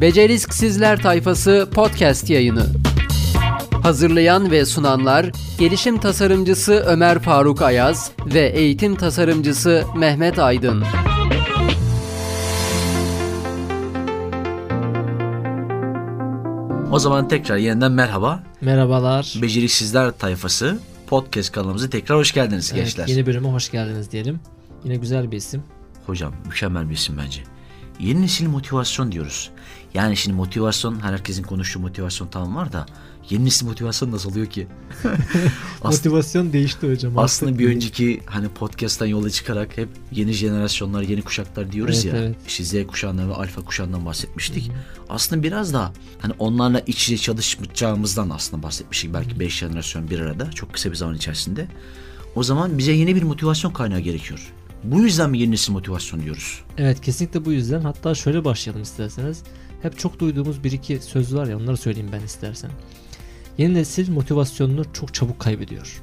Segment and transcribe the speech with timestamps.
[0.00, 2.66] Beceriksizler Tayfası podcast yayını.
[3.82, 10.84] Hazırlayan ve sunanlar Gelişim Tasarımcısı Ömer Faruk Ayaz ve Eğitim Tasarımcısı Mehmet Aydın.
[16.92, 18.42] O zaman tekrar yeniden merhaba.
[18.60, 19.34] Merhabalar.
[19.42, 23.06] Beceriksizler Tayfası podcast kanalımıza tekrar hoş geldiniz Evet, gençler.
[23.06, 24.40] yeni bölüme hoş geldiniz diyelim.
[24.84, 25.62] Yine güzel bir isim.
[26.06, 27.42] Hocam mükemmel bir isim bence.
[28.00, 29.50] Yeni nesil motivasyon diyoruz.
[29.94, 32.86] Yani şimdi motivasyon herkesin konuştuğu motivasyon tamam var da
[33.30, 34.66] yeni nesil motivasyon nasıl oluyor ki?
[35.82, 37.18] As- Motivasyon değişti hocam.
[37.18, 42.20] Aslında bir önceki hani podcast'tan yola çıkarak hep yeni jenerasyonlar, yeni kuşaklar diyoruz Evet, ya.
[42.20, 42.36] evet.
[42.46, 44.70] İşte Z kuşağından ve alfa kuşağından bahsetmiştik.
[45.08, 49.14] Aslında biraz da hani onlarla iç içe çalışacağımızdan aslında bahsetmiştik.
[49.14, 51.68] Belki 5 jenerasyon bir arada çok kısa bir zaman içerisinde.
[52.34, 54.52] O zaman bize yeni bir motivasyon kaynağı gerekiyor.
[54.84, 56.60] Bu yüzden mi yeni nesil motivasyon diyoruz?
[56.78, 57.80] Evet kesinlikle bu yüzden.
[57.80, 59.42] Hatta şöyle başlayalım isterseniz.
[59.82, 62.70] Hep çok duyduğumuz bir iki söz var ya onları söyleyeyim ben istersen.
[63.58, 66.02] Yeni nesil motivasyonunu çok çabuk kaybediyor.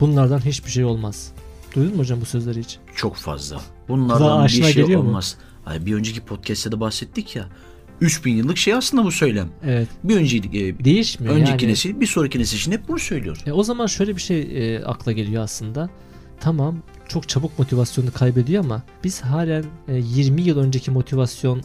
[0.00, 1.32] Bunlardan hiçbir şey olmaz.
[1.74, 2.78] Duydun mu hocam bu sözleri hiç?
[2.96, 3.60] Çok fazla.
[3.88, 5.08] Bunlardan bir şey geliyor mu?
[5.08, 5.36] olmaz.
[5.64, 7.48] Hani bir önceki podcast'te de bahsettik ya.
[8.00, 9.48] 3000 yıllık şey aslında bu söylem.
[9.64, 9.88] Evet.
[10.04, 11.72] Bir önceki e, Değişmiyor önceki yani.
[11.72, 13.42] nesil bir sonraki nesil için hep bunu söylüyor.
[13.46, 14.40] E, o zaman şöyle bir şey
[14.76, 15.90] e, akla geliyor aslında.
[16.40, 21.62] Tamam çok çabuk motivasyonunu kaybediyor ama biz halen e, 20 yıl önceki motivasyon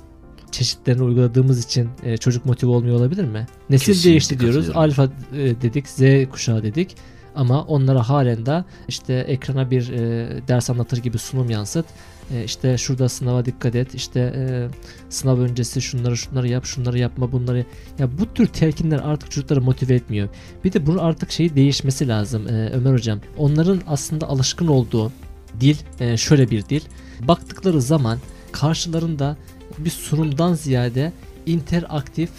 [0.52, 3.48] çeşitlerini uyguladığımız için e, çocuk motive olmuyor olabilir mi?
[3.70, 4.70] Nesil Kesinlikle değişti diyoruz.
[4.74, 6.02] Alfa e, dedik, Z
[6.32, 6.96] kuşağı dedik.
[7.36, 11.86] Ama onlara halen de işte ekrana bir e, ders anlatır gibi sunum yansıt.
[12.32, 13.96] E, işte şurada sınava dikkat et.
[13.96, 14.68] İşte e,
[15.10, 17.66] sınav öncesi şunları şunları yap, şunları yapma, bunları.
[18.00, 20.30] Ya bu tür telkinler artık çocukları motive etmiyor.
[20.64, 23.20] Bir de bunun artık şeyi değişmesi lazım e, Ömer hocam.
[23.38, 25.12] Onların aslında alışkın olduğu
[25.60, 26.82] dil e, şöyle bir dil.
[27.22, 28.20] Baktıkları zaman
[28.52, 29.38] karşılarında
[29.78, 31.14] bir sunumdan ziyade
[31.46, 32.30] interaktif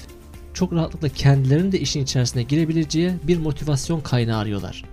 [0.55, 4.85] çok rahatlıkla kendilerinin de işin içerisine girebileceği bir motivasyon kaynağı arıyorlar.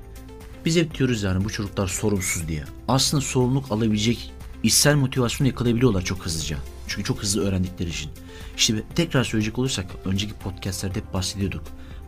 [0.65, 2.63] Biz hep diyoruz yani bu çocuklar sorumsuz diye.
[2.87, 4.33] Aslında sorumluluk alabilecek
[4.63, 6.57] içsel motivasyonu yakalayabiliyorlar çok hızlıca.
[6.87, 8.11] Çünkü çok hızlı öğrendikleri için.
[8.57, 11.63] İşte tekrar söyleyecek olursak önceki podcastlerde hep bahsediyorduk.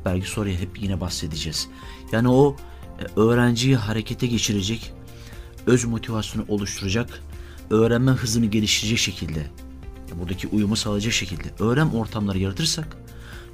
[0.06, 1.68] Belki sonra hep yine bahsedeceğiz.
[2.12, 2.56] Yani o
[3.00, 4.94] e, öğrenciyi harekete geçirecek,
[5.68, 7.24] öz motivasyonu oluşturacak,
[7.70, 9.48] öğrenme hızını geliştirecek şekilde,
[10.20, 12.98] buradaki uyumu sağlayacak şekilde öğren ortamları yaratırsak,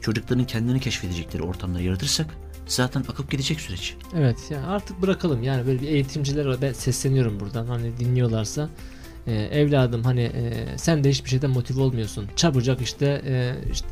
[0.02, 2.36] çocukların kendini keşfedecekleri ortamları yaratırsak
[2.68, 3.96] zaten akıp gidecek süreç.
[4.16, 5.44] Evet yani artık bırakalım.
[5.44, 7.68] Yani böyle bir eğitimcilere ben sesleniyorum buradan.
[7.68, 8.70] Hani dinliyorlarsa
[9.28, 12.28] e, evladım hani e, sen de hiçbir şeyden motive olmuyorsun.
[12.36, 13.88] Çabucak işte, e, işte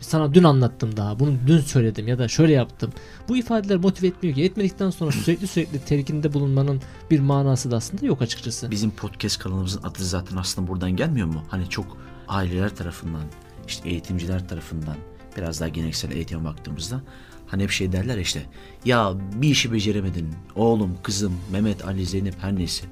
[0.00, 1.18] sana dün anlattım daha.
[1.18, 2.92] Bunu dün söyledim ya da şöyle yaptım.
[3.28, 4.44] Bu ifadeler motive etmiyor ki.
[4.44, 8.70] Etmedikten sonra sürekli sürekli telkinde bulunmanın bir manası da aslında yok açıkçası.
[8.70, 11.44] Bizim podcast kanalımızın adı zaten aslında buradan gelmiyor mu?
[11.48, 11.96] Hani çok
[12.28, 13.22] aileler tarafından,
[13.68, 14.96] işte eğitimciler tarafından
[15.38, 17.02] biraz daha geleneksel eğitime baktığımızda
[17.46, 18.42] hani hep şey derler işte
[18.84, 22.84] ya bir işi beceremedin oğlum kızım Mehmet Ali Zeynep her neyse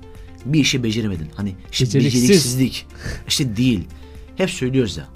[0.44, 2.22] bir işi beceremedin hani işte Beceriksiz.
[2.22, 2.86] beceriksizlik
[3.28, 3.84] işte değil
[4.36, 5.08] hep söylüyoruz ya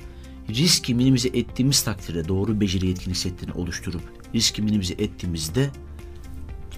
[0.49, 4.03] riski minimize ettiğimiz takdirde doğru beceri yetkinlik setlerini oluşturup
[4.35, 5.71] riski minimize ettiğimizde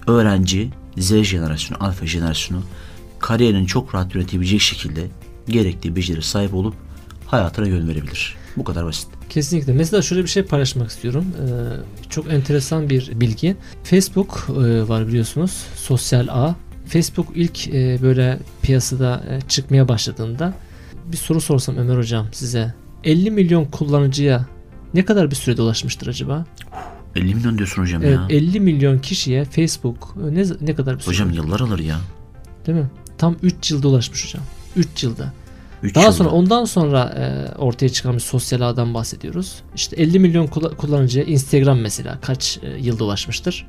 [0.07, 2.63] öğrenci Z jenerasyonu, alfa jenerasyonu
[3.19, 5.07] kariyerini çok rahat yönetebilecek şekilde
[5.47, 6.75] gerektiği beceri sahip olup
[7.25, 8.35] hayatına yön verebilir.
[8.57, 9.07] Bu kadar basit.
[9.33, 9.73] Kesinlikle.
[9.73, 11.25] Mesela şöyle bir şey paylaşmak istiyorum.
[11.39, 13.55] Ee, çok enteresan bir bilgi.
[13.83, 15.65] Facebook e, var biliyorsunuz.
[15.75, 16.55] Sosyal ağ.
[16.85, 20.53] Facebook ilk e, böyle piyasada e, çıkmaya başladığında
[21.11, 22.73] bir soru sorsam Ömer hocam size.
[23.03, 24.45] 50 milyon kullanıcıya
[24.93, 26.45] ne kadar bir sürede ulaşmıştır acaba?
[27.15, 28.37] 50 milyon diyorsun hocam Evet, ya.
[28.37, 31.13] 50 milyon kişiye Facebook e, ne ne kadar bir süre?
[31.13, 31.97] Hocam yıllar alır ya.
[32.67, 32.89] değil mi?
[33.17, 34.43] Tam 3 yılda ulaşmış hocam.
[34.75, 35.33] 3 yılda.
[35.83, 36.13] Üç Daha yılda.
[36.15, 39.55] sonra ondan sonra e, ortaya çıkan bir sosyal ağdan bahsediyoruz.
[39.75, 43.67] İşte 50 milyon kula- kullanıcıya Instagram mesela kaç e, yılda ulaşmıştır?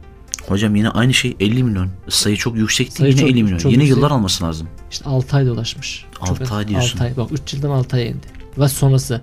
[0.48, 1.88] Hocam yine aynı şey 50 milyon.
[2.08, 3.58] Sayı çok yüksek değil Sayı yine çok- 50 milyon.
[3.58, 3.96] çok yine yüksek.
[3.98, 4.68] yıllar alması lazım.
[4.90, 6.04] İşte 6 ayda ulaşmış.
[6.20, 6.98] Altı ay diyorsun.
[6.98, 7.16] 6 ay.
[7.16, 8.26] Bak 3 yıldan 6 aya indi.
[8.58, 9.20] Ve sonrası.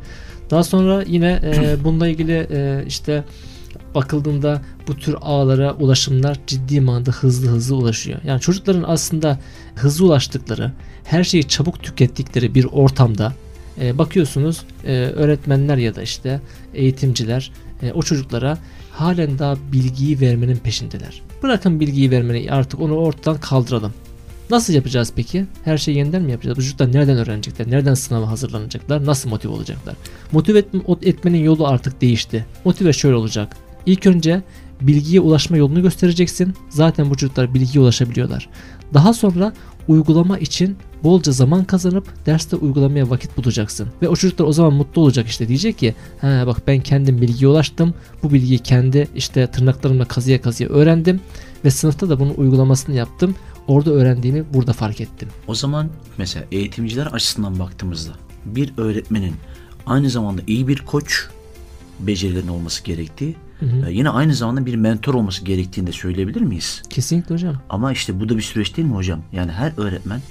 [0.51, 3.23] Daha sonra yine e, bununla ilgili e, işte
[3.95, 8.19] bakıldığında bu tür ağlara ulaşımlar ciddi manada hızlı hızlı ulaşıyor.
[8.25, 9.39] Yani çocukların aslında
[9.75, 10.71] hızlı ulaştıkları,
[11.03, 13.33] her şeyi çabuk tükettikleri bir ortamda
[13.81, 16.41] e, bakıyorsunuz e, öğretmenler ya da işte
[16.73, 17.51] eğitimciler
[17.81, 18.57] e, o çocuklara
[18.91, 21.21] halen daha bilgiyi vermenin peşindeler.
[21.43, 23.93] Bırakın bilgiyi vermeni artık onu ortadan kaldıralım.
[24.49, 25.45] Nasıl yapacağız peki?
[25.63, 26.57] Her şeyi yeniden mi yapacağız?
[26.57, 27.71] Bu çocuklar nereden öğrenecekler?
[27.71, 29.05] Nereden sınava hazırlanacaklar?
[29.05, 29.95] Nasıl motive olacaklar?
[30.31, 30.63] Motive
[31.01, 32.45] etmenin yolu artık değişti.
[32.65, 33.57] Motive şöyle olacak.
[33.85, 34.43] İlk önce
[34.81, 36.53] bilgiye ulaşma yolunu göstereceksin.
[36.69, 38.49] Zaten bu çocuklar bilgiye ulaşabiliyorlar.
[38.93, 39.53] Daha sonra
[39.87, 43.87] uygulama için bolca zaman kazanıp derste uygulamaya vakit bulacaksın.
[44.01, 47.51] Ve o çocuklar o zaman mutlu olacak işte diyecek ki ha bak ben kendim bilgiye
[47.51, 47.93] ulaştım.
[48.23, 51.19] Bu bilgiyi kendi işte tırnaklarımla kazıya kazıya öğrendim
[51.65, 53.35] ve sınıfta da bunun uygulamasını yaptım.
[53.67, 55.29] Orada öğrendiğimi burada fark ettim.
[55.47, 58.11] O zaman mesela eğitimciler açısından baktığımızda
[58.45, 59.33] bir öğretmenin
[59.85, 61.27] aynı zamanda iyi bir koç
[61.99, 63.85] becerilerinin olması gerektiği Hı hı.
[63.85, 66.81] ve yine aynı zamanda bir mentor olması gerektiğini de söyleyebilir miyiz?
[66.89, 67.55] Kesinlikle hocam.
[67.69, 69.21] Ama işte bu da bir süreç değil mi hocam?
[69.33, 70.21] Yani her öğretmen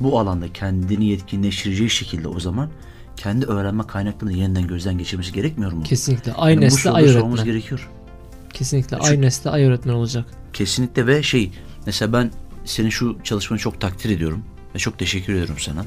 [0.00, 2.68] bu alanda kendini yetkinleştireceği şekilde o zaman
[3.16, 5.82] kendi öğrenme kaynaklarını yeniden gözden geçirmesi gerekmiyor mu?
[5.82, 6.32] Kesinlikle.
[6.32, 7.44] Ay Yani bu nesli ay öğretmen.
[7.44, 7.90] gerekiyor.
[8.52, 8.96] Kesinlikle.
[8.96, 10.24] Çünkü- Ay nesli ay öğretmen olacak.
[10.52, 11.50] Kesinlikle ve şey
[11.86, 12.30] mesela ben
[12.64, 14.42] senin şu çalışmanı çok takdir ediyorum
[14.74, 15.84] ve çok teşekkür ediyorum sana.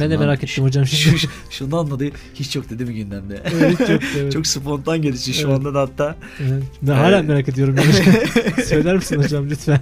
[0.00, 0.86] Ben de Şundan- merak ettim hocam.
[0.86, 3.42] Şu, şu, şundan dolayı hiç yok dedi mi gündemde.
[3.54, 3.88] Evet, çok,
[4.18, 4.32] evet.
[4.32, 5.58] çok spontan gelişi şu Evet.
[5.58, 6.16] anda da hatta.
[6.40, 6.62] Evet.
[6.82, 7.76] Ben hala merak ediyorum.
[8.66, 9.80] Söyler misin hocam lütfen?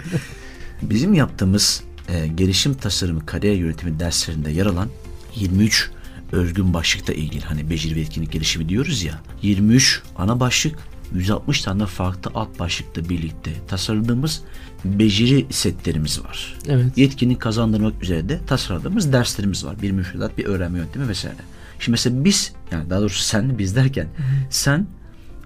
[0.82, 4.88] Bizim yaptığımız e, gelişim tasarımı kariyer yönetimi derslerinde yer alan
[5.34, 5.90] 23
[6.32, 10.78] özgün başlıkla ilgili hani beceri ve etkinlik gelişimi diyoruz ya 23 ana başlık
[11.14, 14.42] 160 tane farklı alt başlıkla birlikte tasarladığımız
[14.84, 16.58] beceri setlerimiz var.
[16.68, 16.98] Evet.
[16.98, 19.82] Yetkinlik kazandırmak üzere de tasarladığımız derslerimiz var.
[19.82, 21.36] Bir müfredat, bir öğrenme yöntemi vesaire.
[21.78, 24.08] Şimdi mesela biz yani daha doğrusu sen biz derken
[24.50, 24.86] sen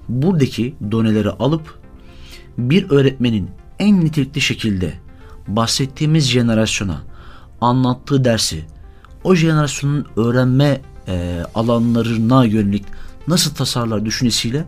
[0.08, 1.80] buradaki doneleri alıp
[2.58, 4.92] bir öğretmenin en nitelikli şekilde
[5.48, 7.02] bahsettiğimiz jenerasyona
[7.60, 8.64] anlattığı dersi
[9.24, 12.84] o jenerasyonun öğrenme e, alanlarına yönelik
[13.28, 14.64] nasıl tasarlar düşüncesiyle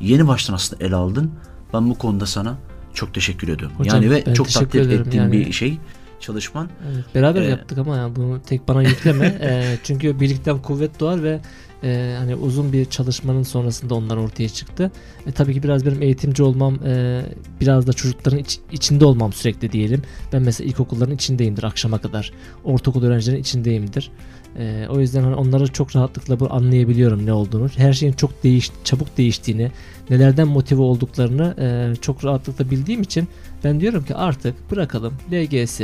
[0.00, 1.32] yeni baştan aslında ele aldın.
[1.74, 2.58] Ben bu konuda sana
[2.94, 3.76] çok teşekkür ediyorum.
[3.78, 5.78] Hocam, yani ve çok takdir ettiğim Yani- bir şey
[6.20, 6.68] çalışman.
[6.94, 9.26] Evet, beraber Ee, yaptık ama ya bunu tek bana yükleme.
[9.40, 11.40] Ee, çünkü birlikten kuvvet doğar ve
[11.84, 14.90] e, hani uzun bir çalışmanın sonrasında onlar ortaya çıktı.
[15.26, 17.22] E, tabii ki biraz benim eğitimci olmam, e,
[17.60, 20.02] biraz da çocukların iç- içinde olmam sürekli diyelim.
[20.32, 22.32] Ben mesela ilkokulların içindeyimdir akşama kadar.
[22.64, 24.10] Ortaokul öğrencilerin içindeyimdir.
[24.58, 27.68] E, o yüzden hani onları çok rahatlıkla bu anlayabiliyorum ne olduğunu.
[27.76, 29.70] Her şeyin çok değiş, çabuk değiştiğini,
[30.10, 33.28] nelerden motive olduklarını e, çok rahatlıkla bildiğim için
[33.64, 35.80] ben diyorum ki artık bırakalım LGS,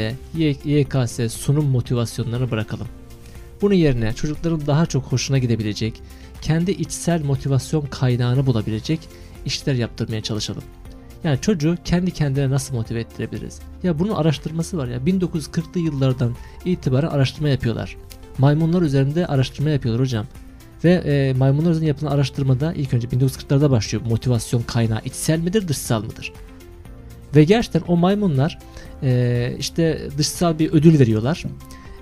[0.64, 2.86] YKS sunum motivasyonlarını bırakalım.
[3.62, 6.00] Bunun yerine çocukların daha çok hoşuna gidebilecek,
[6.40, 9.00] kendi içsel motivasyon kaynağını bulabilecek
[9.46, 10.62] işler yaptırmaya çalışalım.
[11.24, 13.60] Yani çocuğu kendi kendine nasıl motive ettirebiliriz?
[13.82, 17.96] Ya bunun araştırması var ya 1940'lı yıllardan itibaren araştırma yapıyorlar.
[18.38, 20.26] Maymunlar üzerinde araştırma yapıyorlar hocam.
[20.84, 24.04] Ve e, maymunlar üzerinde yapılan araştırmada ilk önce 1940'larda başlıyor.
[24.06, 26.32] Motivasyon kaynağı içsel midir dışsal mıdır?
[27.34, 28.58] Ve gerçekten o maymunlar
[29.02, 31.44] e, işte dışsal bir ödül veriyorlar.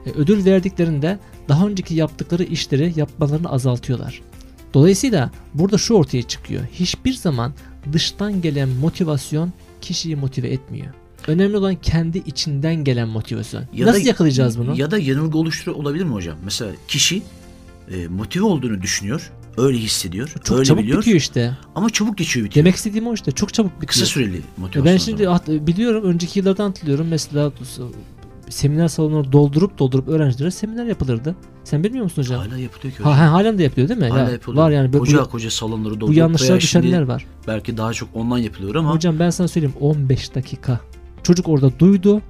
[0.07, 1.19] E, ödül verdiklerinde
[1.49, 4.23] daha önceki yaptıkları işleri yapmalarını azaltıyorlar.
[4.75, 6.63] Dolayısıyla burada şu ortaya çıkıyor.
[6.73, 7.53] Hiçbir zaman
[7.93, 10.95] dıştan gelen motivasyon kişiyi motive etmiyor.
[11.27, 13.65] Önemli olan kendi içinden gelen motivasyon.
[13.75, 14.79] Ya Nasıl da- yakalayacağız bunu?
[14.79, 16.37] Ya da yanılgı oluşturuyor olabilir mi hocam?
[16.45, 17.23] Mesela kişi
[17.91, 19.31] e, motive olduğunu düşünüyor.
[19.57, 20.33] Öyle hissediyor.
[20.45, 20.99] Çok öyle çabuk biliyor.
[20.99, 21.59] bitiyor işte.
[21.75, 22.65] Ama çabuk geçiyor bitiyor.
[22.65, 23.33] Demek istediğim o işte.
[23.33, 23.89] Çok çabuk bitiyor.
[23.89, 24.87] Kısa süreli Ya motivasyon.
[24.87, 27.53] Ben şimdi biliyorum önceki yıllardan hatırlıyorum mesela
[28.51, 31.37] seminer salonları doldurup doldurup öğrencilere seminer yapılırdı.
[31.65, 32.39] Sen bilmiyor musun hocam?
[32.41, 33.19] Hala yapılıyor ki Ha, hocam.
[33.27, 34.09] ha, halen de yapılıyor değil mi?
[34.09, 34.65] Hala Ya, yapılıyor.
[34.65, 37.27] var yani bu, koca bu, koca salonları bu doldurup veya şimdi düşenler var.
[37.47, 40.81] Belki daha çok online yapılıyor ama Hocam ben sana söyleyeyim 15 dakika.
[41.23, 42.23] Çocuk orada duydu.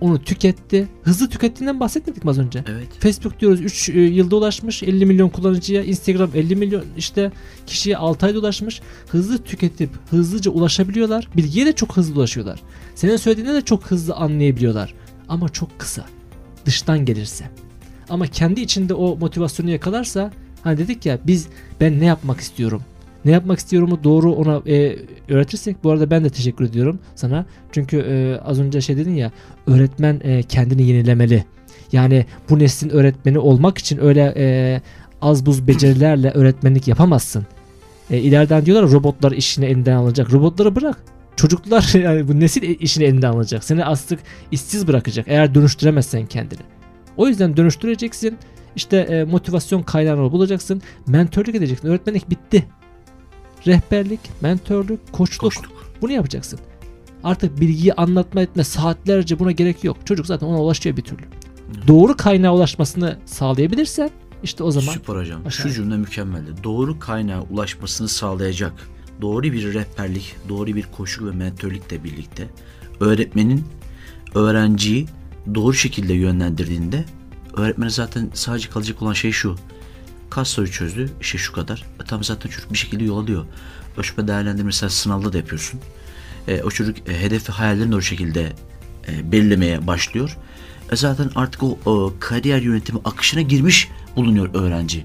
[0.00, 0.88] Onu tüketti.
[1.02, 2.64] Hızlı tükettiğinden bahsetmedik mi az önce?
[2.68, 2.88] evet.
[3.00, 5.82] Facebook diyoruz 3 yılda ulaşmış 50 milyon kullanıcıya.
[5.84, 7.32] Instagram 50 milyon işte
[7.66, 8.80] kişiye 6 ayda ulaşmış.
[9.08, 11.28] Hızlı tüketip hızlıca ulaşabiliyorlar.
[11.36, 12.60] Bilgiye de çok hızlı ulaşıyorlar.
[12.94, 14.94] Senin söylediğini de çok hızlı anlayabiliyorlar.
[15.28, 16.04] Ama çok kısa.
[16.66, 17.44] Dıştan gelirse.
[18.10, 20.30] Ama kendi içinde o motivasyonu yakalarsa
[20.62, 21.48] hani dedik ya biz
[21.80, 22.82] ben ne yapmak istiyorum?
[23.24, 24.96] Ne yapmak istiyorumu doğru ona e,
[25.28, 27.46] öğretirsek bu arada ben de teşekkür ediyorum sana.
[27.72, 29.32] Çünkü e, az önce şey dedin ya
[29.66, 31.44] öğretmen e, kendini yenilemeli.
[31.92, 34.80] Yani bu neslin öğretmeni olmak için öyle e,
[35.22, 37.46] az buz becerilerle öğretmenlik yapamazsın.
[38.10, 40.32] E, ileriden diyorlar robotlar işini elinden alacak.
[40.32, 41.13] Robotları bırak.
[41.36, 43.64] Çocuklar yani bu nesil işini elinden alacak.
[43.64, 46.60] Seni astık işsiz bırakacak eğer dönüştüremezsen kendini.
[47.16, 48.38] O yüzden dönüştüreceksin.
[48.76, 50.82] İşte e, motivasyon kaynağını bulacaksın.
[51.06, 51.88] Mentörlük edeceksin.
[51.88, 52.64] Öğretmenlik bitti.
[53.66, 55.40] Rehberlik, mentörlük, koçluk.
[55.40, 55.72] Koştuk.
[56.02, 56.60] Bunu yapacaksın.
[57.24, 59.96] Artık bilgiyi anlatma etme saatlerce buna gerek yok.
[60.04, 61.22] Çocuk zaten ona ulaşıyor bir türlü.
[61.88, 64.10] Doğru kaynağa ulaşmasını sağlayabilirsen
[64.42, 65.44] işte o zaman Süper hocam.
[65.44, 65.72] Başarılı.
[65.72, 66.50] Şu cümle mükemmeldi.
[66.64, 68.72] Doğru kaynağa ulaşmasını sağlayacak
[69.20, 72.48] doğru bir rehberlik, doğru bir koşu ve mentörlükle birlikte
[73.00, 73.64] öğretmenin
[74.34, 75.06] öğrenciyi
[75.54, 77.04] doğru şekilde yönlendirdiğinde
[77.56, 79.56] öğretmene zaten sadece kalacak olan şey şu.
[80.30, 81.10] Kaç soru çözdü?
[81.20, 81.84] İşte şu kadar.
[82.02, 83.46] E, tam zaten çocuk bir şekilde yol alıyor.
[83.96, 85.80] Ölçme değerlendirme mesela sınavda da yapıyorsun.
[86.48, 88.52] E, o çocuk e, hedef hayallerini doğru şekilde
[89.08, 90.36] e, belirlemeye başlıyor.
[90.92, 95.04] E zaten artık o, o kariyer yönetimi akışına girmiş bulunuyor öğrenci.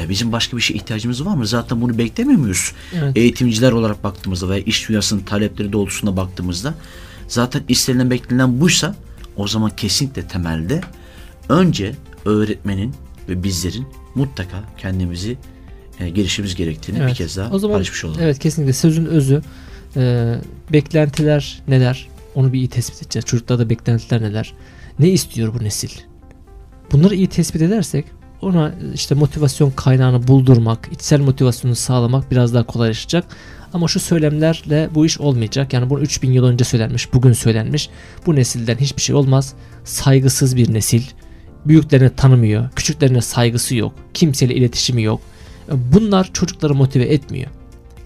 [0.00, 1.46] E bizim başka bir şey ihtiyacımız var mı?
[1.46, 2.72] Zaten bunu beklemiyor muyuz?
[2.94, 3.16] Evet.
[3.16, 6.74] Eğitimciler olarak baktığımızda veya iş dünyasının talepleri doğrultusunda baktığımızda
[7.28, 8.94] zaten istenilen beklenen buysa
[9.36, 10.80] o zaman kesinlikle temelde
[11.48, 11.94] önce
[12.24, 12.94] öğretmenin
[13.28, 15.38] ve bizlerin mutlaka kendimizi
[16.00, 18.20] e, gelişimiz gerektiğini bir kez daha o zaman, paylaşmış olalım.
[18.22, 19.42] Evet kesinlikle sözün özü
[19.96, 20.34] e,
[20.72, 23.26] beklentiler neler onu bir iyi tespit edeceğiz.
[23.26, 24.54] Çocuklarda beklentiler neler?
[24.98, 25.90] Ne istiyor bu nesil?
[26.92, 28.04] Bunları iyi tespit edersek
[28.42, 33.24] ona işte motivasyon kaynağını buldurmak, içsel motivasyonu sağlamak biraz daha kolaylaşacak.
[33.72, 35.72] Ama şu söylemlerle bu iş olmayacak.
[35.72, 37.90] Yani bunu 3000 yıl önce söylenmiş, bugün söylenmiş.
[38.26, 39.54] Bu nesilden hiçbir şey olmaz.
[39.84, 41.02] Saygısız bir nesil.
[41.66, 45.20] Büyüklerini tanımıyor, küçüklerine saygısı yok, kimseyle iletişimi yok.
[45.72, 47.50] Bunlar çocukları motive etmiyor.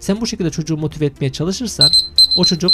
[0.00, 1.88] Sen bu şekilde çocuğu motive etmeye çalışırsan
[2.36, 2.72] o çocuk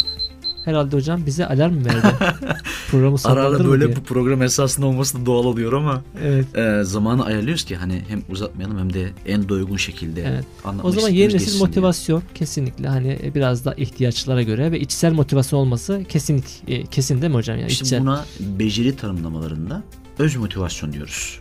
[0.64, 2.06] herhalde hocam bize alarm verdi?
[2.90, 3.96] Programı Ara ara sonlandırır mı böyle diye.
[3.96, 6.58] bu program esasında olması da doğal oluyor ama Evet.
[6.58, 10.44] e, zamanı ayarlıyoruz ki hani hem uzatmayalım hem de en doygun şekilde Evet.
[10.64, 11.66] anlatmak O zaman yeni nesil geçsin diye.
[11.66, 17.30] motivasyon kesinlikle hani biraz da ihtiyaçlara göre ve içsel motivasyon olması kesin e, kesin değil
[17.32, 17.58] mi hocam?
[17.58, 18.00] Yani İşte içsel.
[18.00, 19.82] buna beceri tanımlamalarında
[20.18, 21.40] öz motivasyon diyoruz.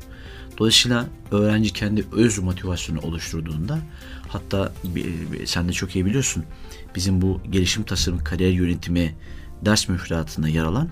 [0.59, 3.79] Dolayısıyla öğrenci kendi öz motivasyonu oluşturduğunda
[4.27, 4.71] hatta
[5.45, 6.43] sen de çok iyi biliyorsun
[6.95, 9.15] bizim bu gelişim tasarım kariyer yönetimi
[9.65, 10.89] ders müfredatında yer alan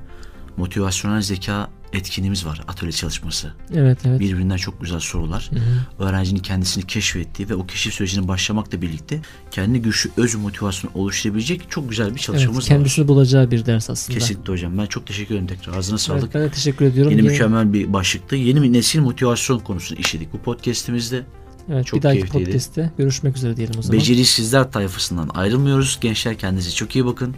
[0.57, 3.53] motivasyonel zeka etkinliğimiz var atölye çalışması.
[3.75, 4.19] Evet evet.
[4.19, 5.49] Birbirinden çok güzel sorular.
[5.53, 6.03] Hı hı.
[6.09, 11.89] Öğrencinin kendisini keşfettiği ve o keşif sürecine başlamakla birlikte kendi güçlü öz motivasyon oluşturabilecek çok
[11.89, 12.67] güzel bir Evet, çalışmamız var.
[12.67, 14.19] kendisini bulacağı bir ders aslında.
[14.19, 14.77] Kesinlikle hocam.
[14.77, 15.77] Ben çok teşekkür ederim tekrar.
[15.77, 16.23] Ağzına sağlık.
[16.23, 17.11] Evet, ben de teşekkür ediyorum.
[17.11, 18.35] Yeni Yeni- mükemmel bir başlıktı.
[18.35, 21.23] Yeni bir nesil motivasyon konusunu işledik bu podcast'imizde.
[21.71, 22.45] Evet, çok bir dahaki keyifliydi.
[22.45, 23.99] podcast'te görüşmek üzere diyelim o zaman.
[23.99, 25.97] Becerisizler tayfasından ayrılmıyoruz.
[26.01, 27.35] Gençler kendinize çok iyi bakın.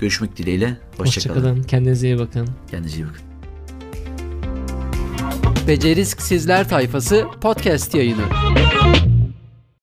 [0.00, 0.76] Görüşmek dileğiyle.
[0.96, 1.40] Hoşçakalın.
[1.40, 1.62] Hoşçakalın.
[1.62, 2.48] Kendinize iyi bakın.
[2.70, 3.35] Kendinize iyi bakın.
[5.68, 8.22] Becerisk Sizler Tayfası podcast yayını.